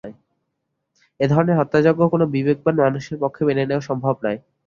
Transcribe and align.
এ 1.19 1.25
ধরনের 1.27 1.59
হত্যাযজ্ঞ 1.59 2.01
কোনো 2.07 2.25
বিবেকবান 2.33 2.75
মানুষের 2.83 3.17
পক্ষে 3.23 3.41
মেনে 3.47 3.63
নেওয়া 3.65 3.87
সম্ভব 3.89 4.15
নয়। 4.23 4.39